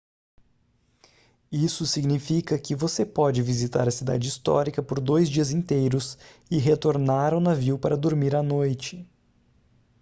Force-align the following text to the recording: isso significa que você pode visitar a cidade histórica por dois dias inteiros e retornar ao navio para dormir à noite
isso 1.51 1.85
significa 1.85 2.57
que 2.57 2.75
você 2.75 3.05
pode 3.05 3.43
visitar 3.43 3.87
a 3.87 3.91
cidade 3.91 4.27
histórica 4.27 4.81
por 4.81 4.99
dois 4.99 5.29
dias 5.29 5.51
inteiros 5.51 6.17
e 6.49 6.57
retornar 6.57 7.35
ao 7.35 7.39
navio 7.39 7.77
para 7.77 7.95
dormir 7.95 8.35
à 8.35 8.41
noite 8.41 9.07